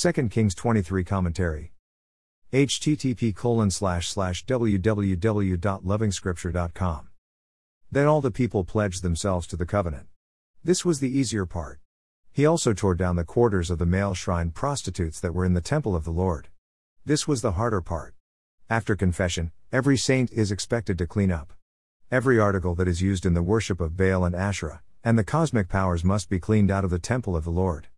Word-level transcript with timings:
2 0.00 0.12
Kings 0.28 0.54
23 0.54 1.02
Commentary. 1.02 1.72
http 2.52 3.34
colon 3.34 3.68
slash 3.68 4.08
slash 4.08 4.46
www.lovingscripture.com. 4.46 7.08
Then 7.90 8.06
all 8.06 8.20
the 8.20 8.30
people 8.30 8.62
pledged 8.62 9.02
themselves 9.02 9.48
to 9.48 9.56
the 9.56 9.66
covenant. 9.66 10.06
This 10.62 10.84
was 10.84 11.00
the 11.00 11.10
easier 11.10 11.46
part. 11.46 11.80
He 12.30 12.46
also 12.46 12.72
tore 12.72 12.94
down 12.94 13.16
the 13.16 13.24
quarters 13.24 13.70
of 13.70 13.78
the 13.78 13.86
male 13.86 14.14
shrine 14.14 14.52
prostitutes 14.52 15.18
that 15.18 15.34
were 15.34 15.44
in 15.44 15.54
the 15.54 15.60
temple 15.60 15.96
of 15.96 16.04
the 16.04 16.12
Lord. 16.12 16.46
This 17.04 17.26
was 17.26 17.42
the 17.42 17.54
harder 17.58 17.80
part. 17.80 18.14
After 18.70 18.94
confession, 18.94 19.50
every 19.72 19.96
saint 19.96 20.30
is 20.30 20.52
expected 20.52 20.96
to 20.98 21.08
clean 21.08 21.32
up. 21.32 21.52
Every 22.08 22.38
article 22.38 22.76
that 22.76 22.86
is 22.86 23.02
used 23.02 23.26
in 23.26 23.34
the 23.34 23.42
worship 23.42 23.80
of 23.80 23.96
Baal 23.96 24.24
and 24.24 24.36
Asherah, 24.36 24.80
and 25.02 25.18
the 25.18 25.24
cosmic 25.24 25.68
powers 25.68 26.04
must 26.04 26.30
be 26.30 26.38
cleaned 26.38 26.70
out 26.70 26.84
of 26.84 26.90
the 26.90 27.00
temple 27.00 27.34
of 27.34 27.42
the 27.42 27.50
Lord. 27.50 27.88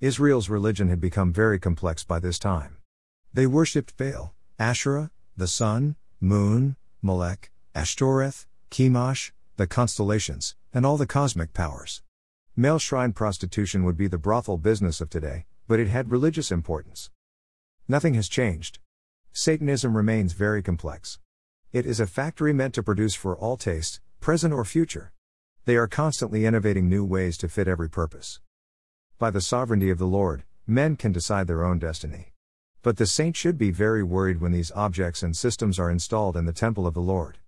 Israel's 0.00 0.48
religion 0.48 0.88
had 0.88 1.00
become 1.00 1.32
very 1.32 1.58
complex 1.58 2.04
by 2.04 2.20
this 2.20 2.38
time. 2.38 2.76
They 3.34 3.48
worshipped 3.48 3.96
Baal, 3.96 4.32
Asherah, 4.56 5.10
the 5.36 5.48
sun, 5.48 5.96
moon, 6.20 6.76
Molech, 7.02 7.50
Ashtoreth, 7.74 8.46
Chemosh, 8.70 9.32
the 9.56 9.66
constellations, 9.66 10.54
and 10.72 10.86
all 10.86 10.96
the 10.96 11.06
cosmic 11.06 11.52
powers. 11.52 12.02
Male 12.54 12.78
shrine 12.78 13.12
prostitution 13.12 13.82
would 13.82 13.96
be 13.96 14.06
the 14.06 14.18
brothel 14.18 14.56
business 14.56 15.00
of 15.00 15.10
today, 15.10 15.46
but 15.66 15.80
it 15.80 15.88
had 15.88 16.12
religious 16.12 16.52
importance. 16.52 17.10
Nothing 17.88 18.14
has 18.14 18.28
changed. 18.28 18.78
Satanism 19.32 19.96
remains 19.96 20.32
very 20.32 20.62
complex. 20.62 21.18
It 21.72 21.86
is 21.86 21.98
a 21.98 22.06
factory 22.06 22.52
meant 22.52 22.74
to 22.74 22.84
produce 22.84 23.16
for 23.16 23.36
all 23.36 23.56
tastes, 23.56 23.98
present 24.20 24.54
or 24.54 24.64
future. 24.64 25.12
They 25.64 25.74
are 25.74 25.88
constantly 25.88 26.46
innovating 26.46 26.88
new 26.88 27.04
ways 27.04 27.36
to 27.38 27.48
fit 27.48 27.66
every 27.66 27.90
purpose. 27.90 28.38
By 29.18 29.32
the 29.32 29.40
sovereignty 29.40 29.90
of 29.90 29.98
the 29.98 30.06
Lord, 30.06 30.44
men 30.64 30.94
can 30.94 31.10
decide 31.10 31.48
their 31.48 31.64
own 31.64 31.80
destiny. 31.80 32.34
But 32.82 32.98
the 32.98 33.06
saint 33.06 33.34
should 33.34 33.58
be 33.58 33.72
very 33.72 34.04
worried 34.04 34.40
when 34.40 34.52
these 34.52 34.70
objects 34.76 35.24
and 35.24 35.36
systems 35.36 35.76
are 35.80 35.90
installed 35.90 36.36
in 36.36 36.44
the 36.44 36.52
temple 36.52 36.86
of 36.86 36.94
the 36.94 37.00
Lord. 37.00 37.38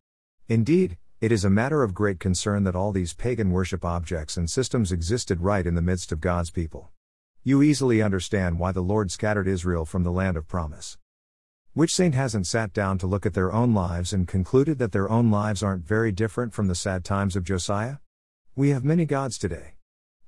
Indeed, 0.48 0.98
it 1.20 1.30
is 1.30 1.44
a 1.44 1.50
matter 1.50 1.84
of 1.84 1.94
great 1.94 2.18
concern 2.18 2.64
that 2.64 2.74
all 2.74 2.90
these 2.90 3.14
pagan 3.14 3.52
worship 3.52 3.84
objects 3.84 4.36
and 4.36 4.50
systems 4.50 4.90
existed 4.90 5.42
right 5.42 5.64
in 5.64 5.76
the 5.76 5.80
midst 5.80 6.10
of 6.10 6.20
God's 6.20 6.50
people. 6.50 6.90
You 7.44 7.62
easily 7.62 8.02
understand 8.02 8.58
why 8.58 8.72
the 8.72 8.82
Lord 8.82 9.12
scattered 9.12 9.46
Israel 9.46 9.84
from 9.84 10.02
the 10.02 10.10
land 10.10 10.36
of 10.36 10.48
promise. 10.48 10.98
Which 11.72 11.94
saint 11.94 12.16
hasn't 12.16 12.48
sat 12.48 12.72
down 12.72 12.98
to 12.98 13.06
look 13.06 13.24
at 13.24 13.34
their 13.34 13.52
own 13.52 13.74
lives 13.74 14.12
and 14.12 14.26
concluded 14.26 14.80
that 14.80 14.90
their 14.90 15.08
own 15.08 15.30
lives 15.30 15.62
aren't 15.62 15.86
very 15.86 16.10
different 16.10 16.52
from 16.52 16.66
the 16.66 16.74
sad 16.74 17.04
times 17.04 17.36
of 17.36 17.44
Josiah? 17.44 17.98
We 18.56 18.70
have 18.70 18.84
many 18.84 19.04
gods 19.04 19.38
today. 19.38 19.74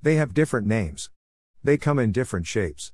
They 0.03 0.15
have 0.15 0.35
different 0.35 0.69
names. 0.69 1.11
They 1.65 1.77
come 1.77 2.01
in 2.01 2.11
different 2.11 2.49
shapes. 2.49 2.91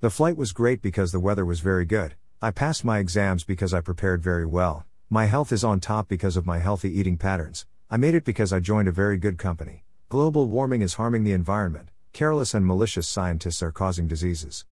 The 0.00 0.10
flight 0.10 0.36
was 0.36 0.50
great 0.50 0.82
because 0.82 1.12
the 1.12 1.20
weather 1.20 1.44
was 1.44 1.60
very 1.60 1.84
good. 1.84 2.16
I 2.42 2.50
passed 2.50 2.84
my 2.84 2.98
exams 2.98 3.44
because 3.44 3.72
I 3.72 3.80
prepared 3.80 4.24
very 4.24 4.44
well. 4.44 4.86
My 5.08 5.26
health 5.26 5.52
is 5.52 5.62
on 5.62 5.78
top 5.78 6.08
because 6.08 6.36
of 6.36 6.44
my 6.44 6.58
healthy 6.58 6.90
eating 6.90 7.16
patterns. 7.16 7.64
I 7.88 7.96
made 7.96 8.16
it 8.16 8.24
because 8.24 8.52
I 8.52 8.58
joined 8.58 8.88
a 8.88 8.92
very 8.92 9.18
good 9.18 9.38
company. 9.38 9.84
Global 10.08 10.48
warming 10.48 10.82
is 10.82 10.94
harming 10.94 11.22
the 11.22 11.32
environment. 11.32 11.90
Careless 12.12 12.54
and 12.54 12.66
malicious 12.66 13.06
scientists 13.06 13.62
are 13.62 13.70
causing 13.70 14.08
diseases. 14.08 14.64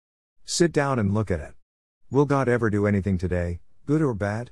Sit 0.45 0.73
down 0.73 0.99
and 0.99 1.15
look 1.15 1.31
at 1.31 1.39
it. 1.39 1.55
Will 2.11 2.25
God 2.25 2.49
ever 2.49 2.69
do 2.69 2.85
anything 2.85 3.17
today, 3.17 3.61
good 3.85 4.03
or 4.03 4.13
bad? 4.13 4.51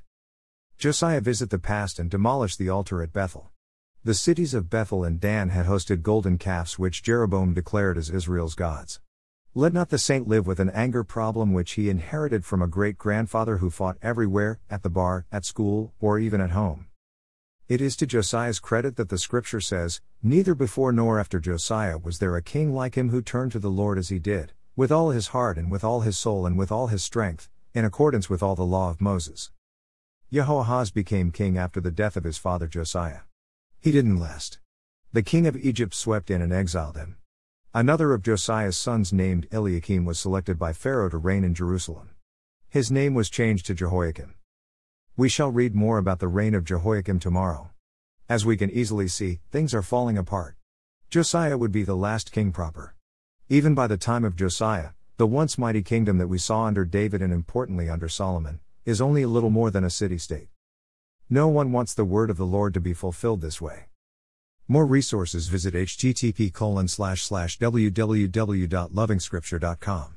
Josiah 0.77 1.19
visit 1.19 1.49
the 1.49 1.59
past 1.59 1.99
and 1.99 2.09
demolish 2.09 2.55
the 2.55 2.69
altar 2.69 3.03
at 3.03 3.11
Bethel. 3.11 3.51
The 4.05 4.13
cities 4.13 4.53
of 4.53 4.69
Bethel 4.69 5.03
and 5.03 5.19
Dan 5.19 5.49
had 5.49 5.65
hosted 5.65 6.03
golden 6.03 6.37
calves 6.37 6.77
which 6.77 7.01
Jeroboam 7.01 7.55
declared 7.55 7.97
as 7.97 8.11
Israel's 8.11 8.53
gods. 8.53 8.99
Let 9.55 9.73
not 9.73 9.89
the 9.89 9.97
saint 9.97 10.27
live 10.27 10.45
with 10.45 10.59
an 10.59 10.69
anger 10.69 11.03
problem 11.03 11.53
which 11.53 11.71
he 11.71 11.89
inherited 11.89 12.45
from 12.45 12.61
a 12.61 12.67
great 12.67 12.99
grandfather 12.99 13.57
who 13.57 13.71
fought 13.71 13.97
everywhere, 14.03 14.59
at 14.69 14.83
the 14.83 14.91
bar, 14.91 15.25
at 15.31 15.43
school, 15.43 15.95
or 15.99 16.19
even 16.19 16.39
at 16.39 16.51
home. 16.51 16.85
It 17.67 17.81
is 17.81 17.95
to 17.95 18.05
Josiah's 18.05 18.59
credit 18.59 18.95
that 18.97 19.09
the 19.09 19.17
scripture 19.17 19.59
says, 19.59 20.01
Neither 20.21 20.53
before 20.53 20.91
nor 20.91 21.19
after 21.19 21.39
Josiah 21.39 21.97
was 21.97 22.19
there 22.19 22.35
a 22.35 22.43
king 22.43 22.75
like 22.75 22.93
him 22.93 23.09
who 23.09 23.23
turned 23.23 23.53
to 23.53 23.59
the 23.59 23.71
Lord 23.71 23.97
as 23.97 24.09
he 24.09 24.19
did, 24.19 24.53
with 24.75 24.91
all 24.91 25.09
his 25.09 25.29
heart 25.29 25.57
and 25.57 25.71
with 25.71 25.83
all 25.83 26.01
his 26.01 26.15
soul 26.15 26.45
and 26.45 26.59
with 26.59 26.71
all 26.71 26.87
his 26.87 27.03
strength, 27.03 27.49
in 27.73 27.83
accordance 27.83 28.29
with 28.29 28.43
all 28.43 28.53
the 28.53 28.61
law 28.61 28.91
of 28.91 29.01
Moses. 29.01 29.49
Jehoahaz 30.31 30.91
became 30.91 31.31
king 31.31 31.57
after 31.57 31.81
the 31.81 31.89
death 31.89 32.15
of 32.15 32.23
his 32.23 32.37
father 32.37 32.67
Josiah. 32.67 33.21
He 33.85 33.91
didn't 33.91 34.19
last. 34.19 34.57
The 35.13 35.21
king 35.21 35.45
of 35.45 35.55
Egypt 35.55 35.93
swept 35.93 36.31
in 36.31 36.41
and 36.41 36.51
exiled 36.51 36.97
him. 36.97 37.17
Another 37.71 38.13
of 38.13 38.23
Josiah's 38.23 38.75
sons 38.75 39.13
named 39.13 39.47
Eliakim 39.51 40.05
was 40.05 40.19
selected 40.19 40.57
by 40.57 40.73
Pharaoh 40.73 41.07
to 41.07 41.19
reign 41.19 41.43
in 41.43 41.53
Jerusalem. 41.53 42.09
His 42.67 42.89
name 42.89 43.13
was 43.13 43.29
changed 43.29 43.67
to 43.67 43.75
Jehoiakim. 43.75 44.33
We 45.15 45.29
shall 45.29 45.51
read 45.51 45.75
more 45.75 45.99
about 45.99 46.17
the 46.17 46.27
reign 46.27 46.55
of 46.55 46.63
Jehoiakim 46.63 47.19
tomorrow. 47.19 47.69
As 48.27 48.43
we 48.43 48.57
can 48.57 48.71
easily 48.71 49.07
see, 49.07 49.41
things 49.51 49.71
are 49.75 49.83
falling 49.83 50.17
apart. 50.17 50.55
Josiah 51.11 51.55
would 51.55 51.71
be 51.71 51.83
the 51.83 51.95
last 51.95 52.31
king 52.31 52.51
proper. 52.51 52.95
Even 53.49 53.75
by 53.75 53.85
the 53.85 53.97
time 53.97 54.25
of 54.25 54.35
Josiah, 54.35 54.93
the 55.17 55.27
once 55.27 55.59
mighty 55.59 55.83
kingdom 55.83 56.17
that 56.17 56.27
we 56.27 56.39
saw 56.39 56.63
under 56.63 56.85
David 56.85 57.21
and 57.21 57.31
importantly 57.31 57.87
under 57.87 58.09
Solomon, 58.09 58.61
is 58.83 58.99
only 58.99 59.21
a 59.21 59.27
little 59.27 59.51
more 59.51 59.69
than 59.69 59.83
a 59.83 59.91
city 59.91 60.17
state. 60.17 60.47
No 61.29 61.47
one 61.47 61.71
wants 61.71 61.93
the 61.95 62.05
word 62.05 62.29
of 62.29 62.37
the 62.37 62.45
Lord 62.45 62.75
to 62.75 62.79
be 62.79 62.93
fulfilled 62.93 63.41
this 63.41 63.59
way. 63.59 63.85
More 64.67 64.85
resources 64.85 65.47
visit 65.47 65.73
http 65.73 66.53
www.lovingscripture.com. 67.57 70.11